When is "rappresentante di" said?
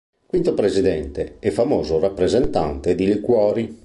1.99-3.05